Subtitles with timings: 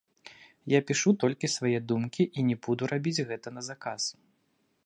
[0.71, 4.03] Я пішу толькі свае думкі і не буду рабіць гэта на заказ.